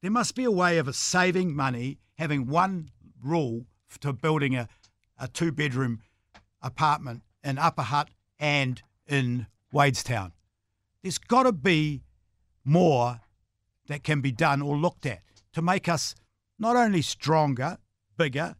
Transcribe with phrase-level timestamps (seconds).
[0.00, 2.90] There must be a way of saving money, having one
[3.22, 3.66] rule
[4.00, 4.68] to building a,
[5.18, 6.00] a two bedroom
[6.62, 10.32] apartment in Upper Hutt and in Wadestown.
[11.02, 12.02] There's got to be
[12.64, 13.20] more
[13.88, 15.22] that can be done or looked at
[15.52, 16.14] to make us
[16.58, 17.78] not only stronger,
[18.16, 18.54] bigger,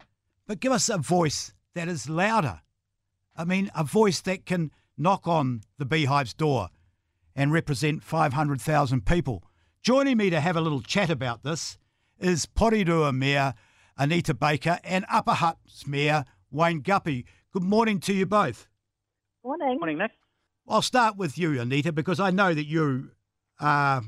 [0.46, 2.60] but give us a voice that is louder.
[3.36, 6.70] I mean, a voice that can knock on the Beehive's door
[7.36, 9.44] and represent 500,000 people.
[9.82, 11.78] Joining me to have a little chat about this
[12.18, 13.54] is Porirua Mayor
[13.96, 17.24] Anita Baker and Upper Hutt's Mayor Wayne Guppy.
[17.52, 18.68] Good morning to you both.
[19.44, 19.78] Morning.
[19.78, 20.10] Morning, Nick.
[20.66, 23.12] I'll start with you, Anita, because I know that you
[23.60, 24.00] uh,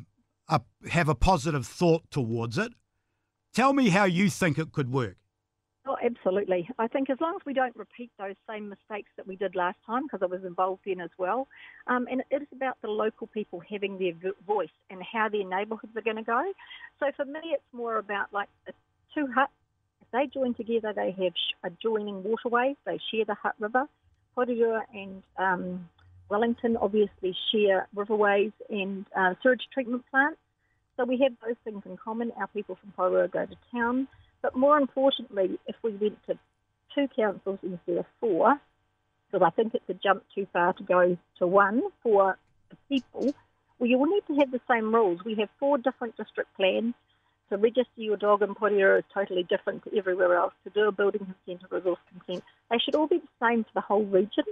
[0.91, 2.73] have a positive thought towards it.
[3.55, 5.17] Tell me how you think it could work.
[5.87, 6.69] Oh, absolutely.
[6.79, 9.79] I think as long as we don't repeat those same mistakes that we did last
[9.87, 11.49] time, because I was involved in as well,
[11.87, 14.13] um, and it is about the local people having their
[14.47, 16.53] voice and how their neighbourhoods are going to go.
[17.01, 18.49] So for me, it's more about like
[19.15, 19.49] two Hutts.
[20.03, 21.33] If they join together, they have
[21.65, 22.77] adjoining waterways.
[22.85, 23.87] They share the Hutt River.
[24.37, 25.89] Porirua and um,
[26.29, 30.39] Wellington obviously share riverways and uh, sewage treatment plants.
[30.97, 32.33] So we have those things in common.
[32.39, 34.09] Our people from Porirua go to town.
[34.43, 36.39] But more importantly, if we went to
[36.95, 38.61] two councils instead of four,
[39.31, 42.37] because I think it's a jump too far to go to one for
[42.71, 43.35] the people,
[43.79, 45.25] we all need to have the same rules.
[45.25, 46.95] We have four different district plans.
[47.51, 50.53] To register your dog in Porirua is totally different to everywhere else.
[50.65, 53.71] To do a building consent or resource consent, they should all be the same for
[53.75, 54.45] the whole region.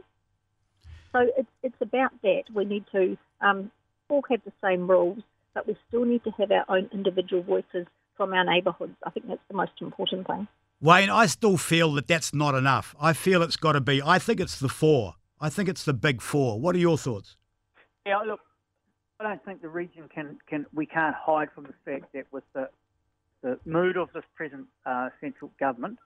[1.12, 2.44] So it's, it's about that.
[2.52, 3.70] We need to um,
[4.08, 5.22] all have the same rules,
[5.54, 7.86] but we still need to have our own individual voices
[8.18, 8.96] from our neighbourhoods.
[9.06, 10.46] I think that's the most important thing.
[10.80, 12.94] Wayne, I still feel that that's not enough.
[13.00, 15.14] I feel it's got to be, I think it's the four.
[15.40, 16.60] I think it's the big four.
[16.60, 17.36] What are your thoughts?
[18.06, 18.40] Yeah, look,
[19.18, 22.44] I don't think the region can, can we can't hide from the fact that with
[22.54, 22.68] the,
[23.42, 25.98] the mood of this present uh, central government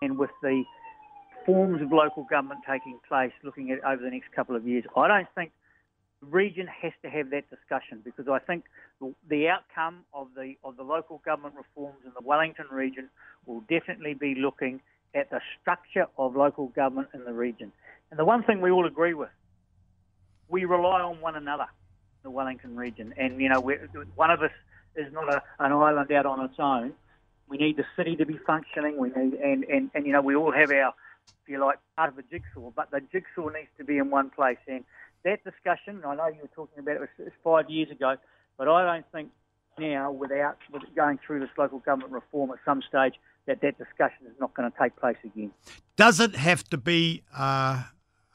[0.00, 0.64] and with the
[1.46, 5.08] forms of local government taking place looking at over the next couple of years, I
[5.08, 5.52] don't think
[6.22, 8.64] the region has to have that discussion because I think
[9.28, 13.08] the outcome of the of the local government reforms in the Wellington region
[13.46, 14.80] will definitely be looking
[15.14, 17.72] at the structure of local government in the region.
[18.10, 19.30] And the one thing we all agree with,
[20.48, 21.66] we rely on one another,
[22.22, 23.12] the Wellington region.
[23.16, 23.60] And you know,
[24.14, 24.52] one of us
[24.94, 26.92] is not a, an island out on its own.
[27.48, 28.96] We need the city to be functioning.
[28.96, 30.94] We need, and, and, and you know, we all have our,
[31.42, 34.30] if you like, part of a jigsaw, but the jigsaw needs to be in one
[34.30, 34.58] place.
[34.68, 34.84] And
[35.24, 38.16] that discussion, I know you were talking about it, was, five years ago,
[38.58, 39.30] but I don't think
[39.78, 40.58] now, without
[40.94, 43.14] going through this local government reform at some stage,
[43.46, 45.50] that that discussion is not going to take place again.
[45.96, 47.84] Does it have to be uh,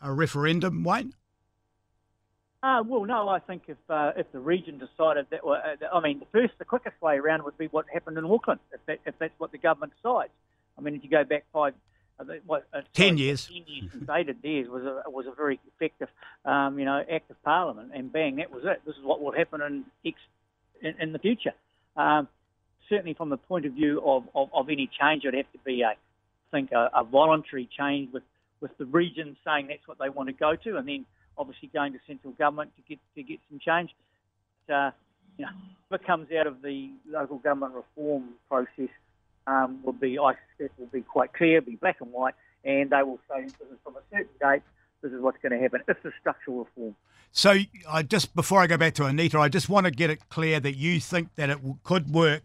[0.02, 1.14] a referendum, Wayne?
[2.64, 3.30] Uh, well, no.
[3.30, 6.66] I think if uh, if the region decided that, uh, I mean, the first, the
[6.66, 9.60] quickest way around would be what happened in Auckland, if that, if that's what the
[9.60, 10.32] government decides.
[10.78, 11.74] I mean, if you go back five
[12.46, 13.46] what, uh, ten sorry, years.
[13.46, 16.10] Ten years since they did theirs was a was a very effective,
[16.46, 18.82] um, you know, act of parliament, and bang, that was it.
[18.86, 19.86] This is what will happen in
[20.82, 21.54] in, in the future.
[21.96, 22.28] Um,
[22.90, 25.82] certainly, from the point of view of, of, of, any change, it'd have to be
[25.82, 25.96] a, I
[26.52, 28.24] think, a, a, voluntary change with,
[28.62, 31.06] with the region saying that's what they want to go to, and then
[31.38, 33.92] obviously going to central government to get to get some change.
[34.68, 34.92] But, uh,
[35.38, 35.52] you know,
[35.90, 38.90] what comes out of the local government reform process
[39.48, 43.02] um, will be, I suspect, will be quite clear, be black and white, and they
[43.02, 43.48] will say
[43.84, 44.62] from a certain date,
[45.02, 45.82] this is what's going to happen.
[45.88, 46.96] It's a structural reform.
[47.32, 47.56] So,
[47.90, 50.60] I just before I go back to Anita, I just want to get it clear
[50.60, 52.44] that you think that it could work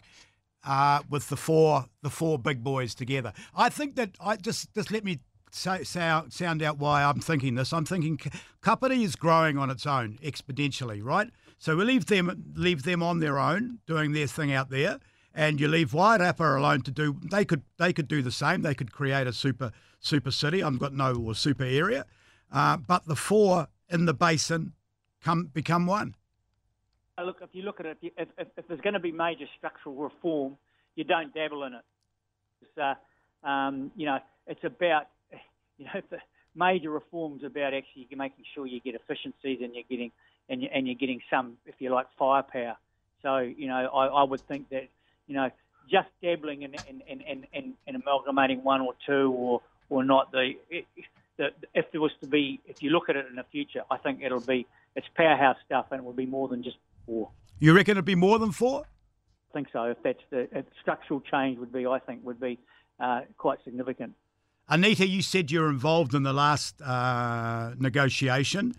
[0.64, 3.32] uh, with the four the four big boys together.
[3.56, 5.20] I think that I just just let me
[5.50, 7.72] sound out why I'm thinking this.
[7.72, 8.19] I'm thinking
[8.60, 11.30] Kapiti is growing on its own exponentially, right?
[11.58, 14.98] So we leave them leave them on their own doing their thing out there
[15.34, 17.16] and you leave Wairarapa alone to do.
[17.31, 18.62] They could they could do the same.
[18.62, 20.62] They could create a super super city.
[20.62, 22.06] I've got no or super area,
[22.53, 24.72] uh, but the four in the basin
[25.22, 26.15] come become one.
[27.22, 29.94] Look, if you look at it, if, if, if there's going to be major structural
[29.94, 30.56] reform,
[30.97, 31.85] you don't dabble in it.
[32.81, 32.94] Uh,
[33.46, 35.08] um, you know, it's about
[35.78, 36.19] you know the
[36.55, 40.11] major reforms about actually making sure you get efficiencies and you're getting
[40.49, 42.76] and you're getting some, if you like, firepower.
[43.23, 44.88] So you know, I, I would think that
[45.26, 45.50] you know,
[45.90, 49.60] just dabbling in, in, in, in, in amalgamating one or two or,
[49.90, 50.32] or not.
[50.32, 50.54] The,
[51.36, 53.96] the, if there was to be, if you look at it in the future, I
[53.98, 54.66] think it'll be,
[54.96, 56.76] it's powerhouse stuff and it will be more than just
[57.06, 57.30] four.
[57.58, 58.84] You reckon it'd be more than four?
[59.50, 59.84] I think so.
[59.84, 62.58] If that's the if structural change would be, I think, would be
[62.98, 64.14] uh, quite significant.
[64.68, 68.75] Anita, you said you're involved in the last uh, negotiation.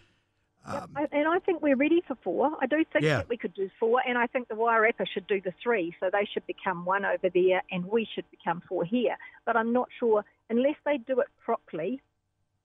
[0.66, 2.58] Yep, um, I- and I think we're ready for four.
[2.62, 3.18] I do think Yeah.
[3.18, 6.10] that we could do four, and I think the Wairarapa should do the three, so
[6.10, 9.18] they should become one over there, and we should become four here.
[9.46, 12.02] But I'm not sure unless they do it properly.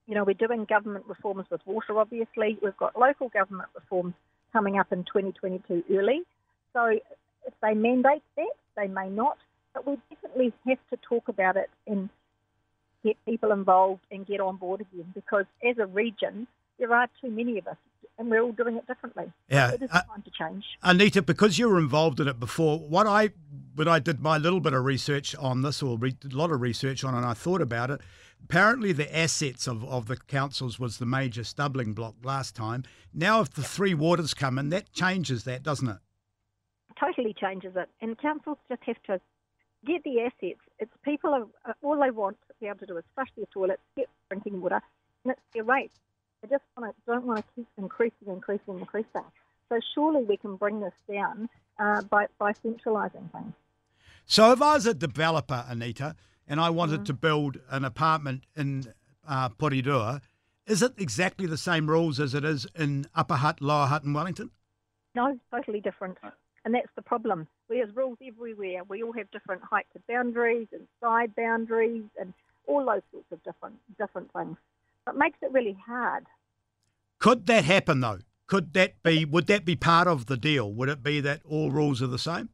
[0.05, 1.99] You know, we're doing government reforms with water.
[1.99, 4.15] Obviously, we've got local government reforms
[4.51, 6.23] coming up in 2022 early.
[6.73, 9.37] So if they mandate that, they may not.
[9.73, 12.09] But we definitely have to talk about it and
[13.03, 16.47] get people involved and get on board again because as a region,
[16.79, 17.77] there are too many of us
[18.19, 19.31] and we're all doing it differently.
[19.49, 19.71] Yeah.
[19.71, 20.65] It is Uh, time to change.
[20.83, 23.29] Anita, because you were involved in it before, what I
[23.75, 26.59] when I did my little bit of research on this, or re, a lot of
[26.59, 28.01] research on, it, and I thought about it.
[28.43, 32.83] Apparently, the assets of, of the councils was the major stumbling block last time.
[33.13, 35.97] Now, if the three waters come in, that changes that, doesn't it?
[36.99, 37.89] Totally changes it.
[38.01, 39.21] And councils just have to
[39.85, 40.59] get the assets.
[40.79, 43.81] It's people, are, all they want to be able to do is flush their toilets,
[43.95, 44.81] get drinking water,
[45.23, 45.91] and it's their rate.
[46.41, 49.23] They just want to, don't want to keep increasing, increasing, increasing.
[49.69, 53.53] So surely we can bring this down uh, by, by centralising things.
[54.25, 56.15] So, if I was a developer, Anita,
[56.47, 58.93] and I wanted to build an apartment in
[59.27, 60.21] uh, Porirua,
[60.67, 64.13] is it exactly the same rules as it is in Upper Hutt, Lower Hutt, and
[64.13, 64.51] Wellington?
[65.15, 66.19] No, totally different.
[66.63, 67.47] And that's the problem.
[67.69, 68.83] There's rules everywhere.
[68.87, 72.33] We all have different heights of boundaries and side boundaries and
[72.67, 74.57] all those sorts of different different things.
[75.07, 76.25] It makes it really hard.
[77.19, 78.19] Could that happen though?
[78.47, 79.25] Could that be?
[79.25, 80.73] Would that be part of the deal?
[80.73, 82.49] Would it be that all rules are the same?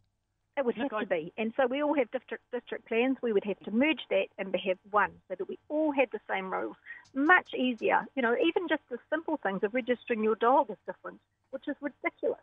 [0.57, 1.33] It would have to be.
[1.37, 3.17] And so we all have district district plans.
[3.21, 6.19] We would have to merge that and have one so that we all had the
[6.29, 6.75] same rules.
[7.13, 8.05] Much easier.
[8.15, 11.19] You know, even just the simple things of registering your dog is different,
[11.51, 12.39] which is ridiculous.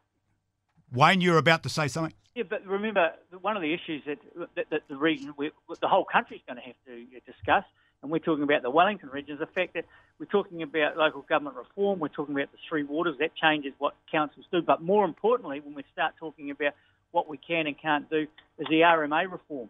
[0.92, 2.12] Wayne, you're about to say something.
[2.34, 4.18] Yeah, but remember, one of the issues that,
[4.56, 5.50] that, that the region, we,
[5.80, 7.64] the whole country is going to have to discuss,
[8.02, 9.84] and we're talking about the Wellington region, is the fact that
[10.18, 13.94] we're talking about local government reform, we're talking about the three waters, that changes what
[14.10, 14.60] councils do.
[14.60, 16.74] But more importantly, when we start talking about
[17.12, 18.26] what we can and can't do,
[18.58, 19.68] is the RMA reform.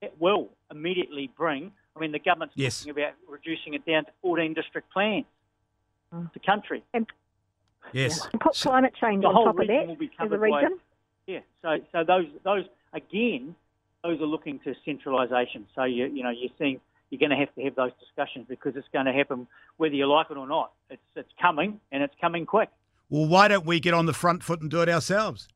[0.00, 2.80] It will immediately bring, I mean, the government's Yes.
[2.80, 5.26] talking about reducing it down to 14 district plans,
[6.12, 6.32] mm.
[6.32, 6.82] the country.
[7.92, 8.26] Yes.
[8.32, 10.16] And put climate change The on whole top of region that will be as a
[10.16, 10.78] covered by region.
[11.26, 13.54] Yeah, so so those those again,
[14.02, 15.66] those are looking to centralisation.
[15.74, 16.80] So you you know you're seeing
[17.12, 20.06] you're going to have to have those discussions because it's going to happen whether you
[20.06, 20.72] like it or not.
[20.88, 22.70] It's it's coming and it's coming quick.
[23.10, 25.46] Well, why don't we get on the front foot and do it ourselves?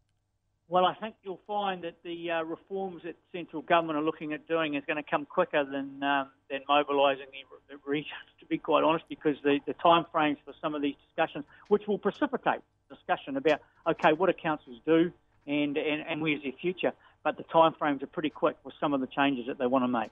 [0.69, 4.47] Well, I think you'll find that the uh, reforms that central government are looking at
[4.47, 8.13] doing is going to come quicker than um, than mobilising the, the regions.
[8.41, 11.89] To be quite honest, because the the time frames for some of these discussions, which
[11.89, 12.61] will precipitate
[12.91, 15.11] discussion about okay, what do councils do
[15.47, 16.93] and and, and where's their future.
[17.25, 19.89] But the timeframes are pretty quick with some of the changes that they want to
[19.89, 20.11] make.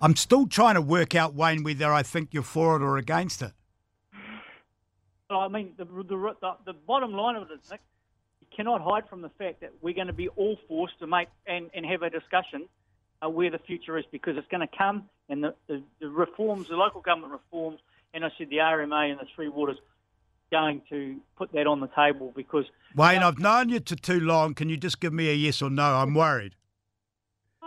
[0.00, 3.42] I'm still trying to work out, Wayne, whether I think you're for it or against
[3.42, 3.52] it.
[5.28, 7.80] Well, I mean, the, the, the, the bottom line of it is, Nick,
[8.40, 11.28] you cannot hide from the fact that we're going to be all forced to make
[11.46, 12.66] and, and have a discussion
[13.24, 16.68] uh, where the future is because it's going to come and the, the, the reforms,
[16.68, 17.78] the local government reforms,
[18.12, 19.78] and I said the RMA and the Three Waters
[20.50, 22.64] going to put that on the table because
[22.96, 24.54] Wayne, I've known you to too long.
[24.54, 25.84] Can you just give me a yes or no?
[25.84, 26.56] I'm worried.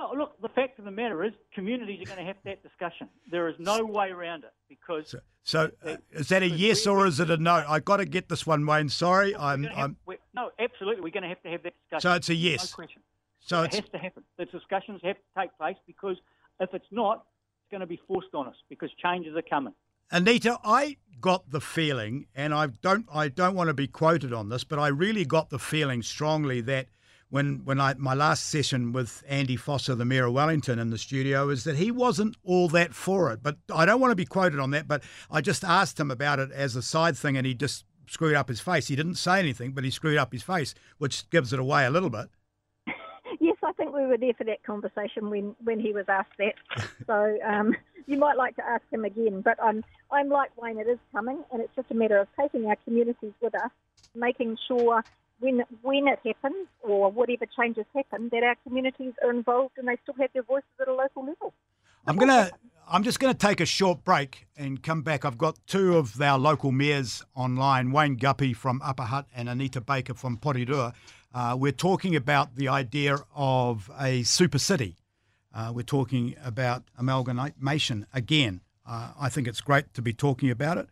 [0.04, 3.08] Oh, look, the fact of the matter is, communities are going to have that discussion.
[3.32, 7.08] There is no way around it because So, so uh, is that a yes or
[7.08, 7.64] is it a no?
[7.68, 8.90] I've got to get this one, Wayne.
[8.90, 9.64] Sorry, I'm.
[9.64, 9.98] have- I'm
[10.36, 12.02] no, absolutely, we're going to have to have that discussion.
[12.02, 12.72] so it's a yes.
[12.72, 13.02] no question.
[13.40, 14.24] So it has to happen.
[14.38, 16.18] The discussions have to take place because
[16.60, 17.26] if it's not,
[17.62, 19.74] it's going to be forced on us because changes are coming.
[20.12, 24.50] Anita, I got the feeling, and I don't, I don't want to be quoted on
[24.50, 26.88] this, but I really got the feeling strongly that
[27.34, 31.00] when, when I my last session with Andy Foster, the mayor of Wellington, in the
[31.00, 33.42] studio, is that he wasn't all that for it.
[33.42, 34.88] But I don't want to be quoted on that.
[34.88, 38.36] But I just asked him about it as a side thing, and he just screwed
[38.36, 38.88] up his face.
[38.88, 41.90] He didn't say anything, but he screwed up his face, which gives it away a
[41.90, 42.30] little bit.
[43.40, 46.54] Yes, I think we were there for that conversation when, when he was asked that.
[47.08, 47.76] so um,
[48.06, 49.42] you might like to ask him again.
[49.42, 52.68] But I'm, I'm like Wayne, it is coming, and it's just a matter of taking
[52.68, 53.72] our communities with us,
[54.14, 55.04] making sure
[55.40, 59.98] when, when it happens or whatever changes happen, that our communities are involved and they
[60.04, 61.54] still have their voices at a local level.
[62.06, 62.52] I'm gonna.
[62.86, 65.24] I'm just going to take a short break and come back.
[65.24, 69.80] I've got two of our local mayors online, Wayne Guppy from Upper Hutt and Anita
[69.80, 70.94] Baker from Porirua.
[71.34, 74.98] Uh, we're talking about the idea of a super city.
[75.54, 78.62] Uh, we're talking about amalgamation again.
[78.86, 80.90] Uh, I think it's great to be talking about it.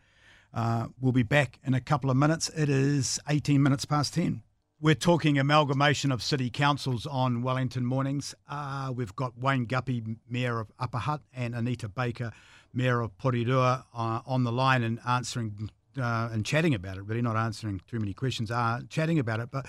[0.54, 2.50] Uh, we'll be back in a couple of minutes.
[2.50, 4.42] It is 18 minutes past 10.
[4.80, 8.34] We're talking amalgamation of city councils on Wellington mornings.
[8.48, 12.32] Uh, we've got Wayne Guppy, Mayor of Upper Hutt, and Anita Baker,
[12.74, 17.22] Mayor of Porirua, uh, on the line and answering uh, and chatting about it, really
[17.22, 19.50] not answering too many questions, uh, chatting about it.
[19.50, 19.66] But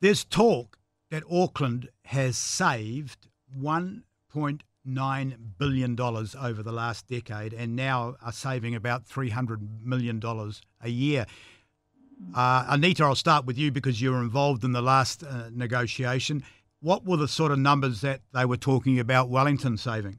[0.00, 0.78] there's talk
[1.10, 3.26] that Auckland has saved
[4.94, 10.22] $1.9 billion over the last decade and now are saving about $300 million
[10.82, 11.26] a year.
[12.34, 16.42] Uh, Anita, I'll start with you because you were involved in the last uh, negotiation.
[16.80, 20.18] What were the sort of numbers that they were talking about Wellington saving?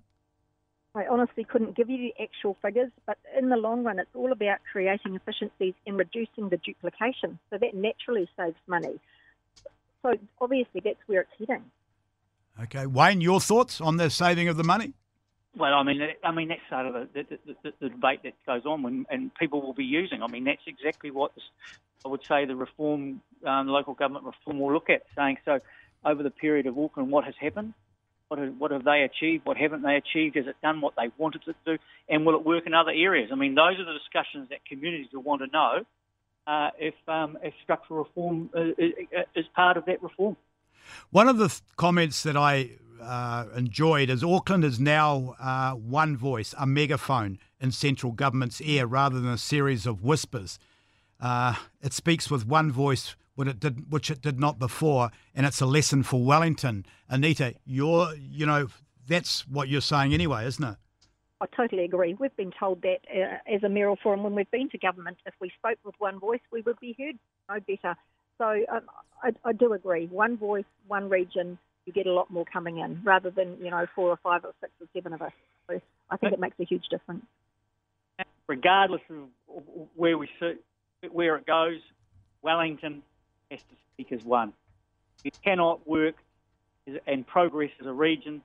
[0.94, 4.32] I honestly couldn't give you the actual figures, but in the long run, it's all
[4.32, 7.40] about creating efficiencies and reducing the duplication.
[7.50, 9.00] So that naturally saves money.
[10.02, 11.64] So obviously, that's where it's heading.
[12.64, 14.94] Okay, Wayne, your thoughts on the saving of the money?
[15.56, 18.66] Well, I mean, I mean that's sort of the, the, the, the debate that goes
[18.66, 20.24] on, when, and people will be using.
[20.24, 21.32] I mean, that's exactly what
[22.06, 25.60] I would say the reform, um, local government reform, will look at, saying so
[26.06, 27.74] over the period of Auckland, what has happened,
[28.30, 31.10] what have, what have they achieved, what haven't they achieved, has it done what they
[31.18, 33.30] wanted it to do, and will it work in other areas?
[33.32, 35.84] I mean, those are the discussions that communities will want to know
[36.48, 38.62] uh, if, um, if structural reform uh,
[39.36, 40.38] is part of that reform.
[41.10, 42.72] One of the th- comments that I
[43.02, 48.86] uh, enjoyed is Auckland is now uh, one voice, a megaphone in central government's ear
[48.86, 50.60] rather than a series of whispers.
[51.20, 53.16] Uh, it speaks with one voice
[53.48, 56.86] it did, which it did not before, and it's a lesson for Wellington.
[57.10, 58.68] Anita, you're, you know,
[59.08, 60.76] that's what you're saying anyway, isn't it?
[61.42, 62.16] I totally agree.
[62.20, 65.34] We've been told that uh, as a mayoral forum when we've been to government, if
[65.42, 67.16] we spoke with one voice, we would be heard
[67.50, 67.98] no better.
[68.42, 68.82] So um,
[69.22, 70.08] I, I do agree.
[70.08, 73.86] One voice, one region, you get a lot more coming in rather than you know
[73.96, 75.32] four or five or six or seven of us.
[75.68, 75.80] So
[76.10, 77.24] I think it makes a huge difference.
[78.48, 79.64] Regardless of
[79.96, 80.64] where we sit,
[81.12, 81.80] where it goes,
[82.42, 83.04] Wellington
[83.52, 84.54] has to speak as one.
[85.24, 86.16] We cannot work
[87.06, 88.42] and progress as a region.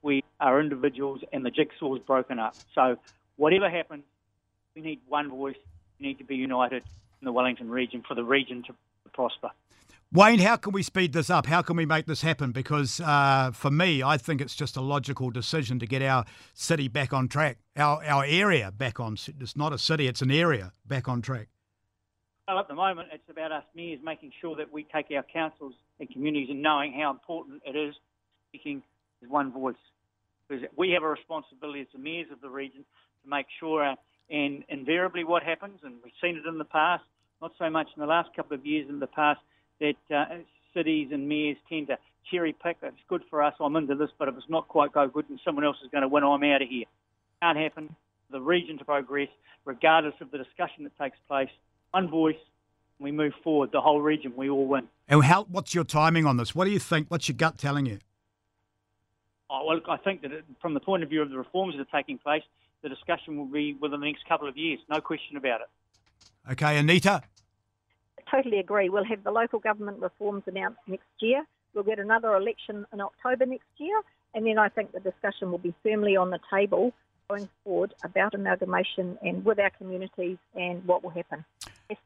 [0.00, 2.54] We are individuals, and the jigsaw is broken up.
[2.72, 2.96] So
[3.36, 4.04] whatever happens,
[4.76, 5.56] we need one voice.
[5.98, 6.84] We need to be united
[7.20, 8.76] in the Wellington region for the region to, to
[9.18, 9.50] prosper.
[10.12, 11.44] Wayne, how can we speed this up?
[11.44, 12.52] How can we make this happen?
[12.52, 16.86] Because uh, for me, I think it's just a logical decision to get our city
[16.86, 19.16] back on track, our, our area back on.
[19.40, 21.48] It's not a city; it's an area back on track.
[22.46, 25.74] Well, at the moment, it's about us mayors making sure that we take our councils
[25.98, 27.94] and communities and knowing how important it is
[28.48, 28.82] speaking
[29.22, 29.74] as one voice.
[30.48, 32.84] Because we have a responsibility as the mayors of the region
[33.24, 33.96] to make sure, uh,
[34.30, 37.04] and invariably what happens, and we've seen it in the past,
[37.40, 39.40] not so much in the last couple of years in the past,
[39.80, 40.24] that uh,
[40.74, 41.98] cities and mayors tend to
[42.30, 42.78] cherry pick.
[42.82, 43.54] It's good for us.
[43.60, 46.02] I'm into this, but if it's not quite go good and someone else is going
[46.02, 46.84] to win, I'm out of here.
[47.42, 47.94] Can't happen.
[48.30, 49.28] The region to progress,
[49.64, 51.48] regardless of the discussion that takes place,
[51.92, 52.36] one voice,
[52.98, 53.70] we move forward.
[53.72, 54.88] The whole region, we all win.
[55.08, 55.44] And how?
[55.44, 56.54] What's your timing on this?
[56.54, 57.06] What do you think?
[57.08, 57.98] What's your gut telling you?
[59.48, 61.80] Oh, well, I think that it, from the point of view of the reforms that
[61.80, 62.42] are taking place,
[62.82, 64.78] the discussion will be within the next couple of years.
[64.90, 65.68] No question about it.
[66.50, 67.22] Okay, Anita.
[68.30, 68.88] Totally agree.
[68.88, 71.44] We'll have the local government reforms announced next year.
[71.74, 74.00] We'll get another election in October next year,
[74.34, 76.92] and then I think the discussion will be firmly on the table
[77.28, 81.44] going forward about amalgamation and with our communities and what will happen.
[81.90, 81.98] Yes,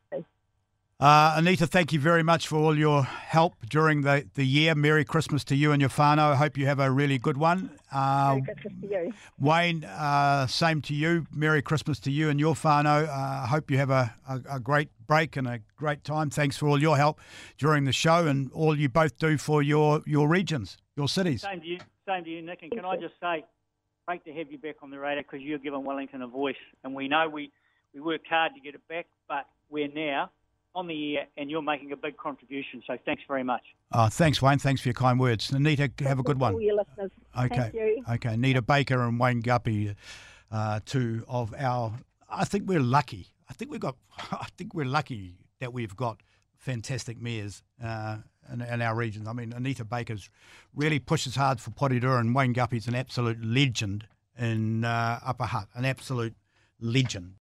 [1.02, 4.72] uh, Anita, thank you very much for all your help during the, the year.
[4.76, 6.30] Merry Christmas to you and your whānau.
[6.30, 7.70] I hope you have a really good one.
[7.90, 9.12] Uh, Merry Christmas to you.
[9.40, 11.26] Wayne, uh, same to you.
[11.34, 13.08] Merry Christmas to you and your whānau.
[13.08, 16.30] Uh, I hope you have a, a, a, great break and a great time.
[16.30, 17.18] Thanks for all your help
[17.58, 21.42] during the show and all you both do for your, your regions, your cities.
[21.42, 22.62] Same to you, same to you Nick.
[22.62, 23.44] And can I just say,
[24.06, 26.54] great to have you back on the radar because you're giving Wellington a voice.
[26.84, 27.50] And we know we,
[27.92, 30.30] we worked hard to get it back, but we're now
[30.74, 32.82] on the air and you're making a big contribution.
[32.86, 33.62] So thanks very much.
[33.92, 34.58] Oh, thanks, Wayne.
[34.58, 35.50] Thanks for your kind words.
[35.50, 36.54] Anita, have a good one.
[36.54, 37.10] All your listeners.
[37.38, 38.00] Okay.
[38.10, 38.34] Okay.
[38.34, 39.94] Anita Baker and Wayne Guppy,
[40.50, 41.92] uh, two of our.
[42.28, 43.28] I think we're lucky.
[43.48, 43.96] I think we've got.
[44.32, 46.22] I think we're lucky that we've got
[46.56, 48.18] fantastic mayors uh,
[48.52, 49.26] in, in, our regions.
[49.26, 50.30] I mean, Anita Baker's
[50.74, 54.06] really pushes hard for Porirua, and Wayne Guppy's an absolute legend
[54.38, 56.34] in uh, Upper Hutt, an absolute
[56.80, 57.34] legend.